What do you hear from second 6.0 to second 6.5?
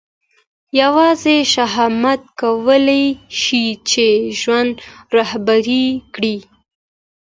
کړي.